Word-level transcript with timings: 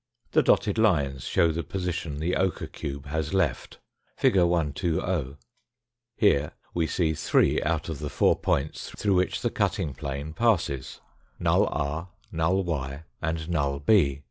The 0.31 0.41
dotted 0.41 0.79
lines 0.79 1.25
show 1.27 1.51
the 1.51 1.61
position 1.61 2.17
the 2.17 2.35
ochre 2.35 2.65
cube 2.65 3.05
has 3.05 3.35
left 3.35 3.77
(fig. 4.17 4.35
120). 4.35 5.35
Here 6.17 6.53
we 6.73 6.87
see 6.87 7.13
three 7.13 7.61
out 7.61 7.83
j 7.83 7.91
of 7.93 7.99
the 7.99 8.09
four 8.09 8.35
points 8.35 8.89
through 8.97 9.13
1*J 9.13 9.17
which 9.23 9.41
the 9.43 9.51
cutting 9.51 9.93
plane 9.93 10.33
passes, 10.33 11.01
null 11.39 11.67
r, 11.71 12.09
null 12.31 12.63
y, 12.63 13.03
and 13.21 13.47
null 13.47 13.77
b. 13.77 14.19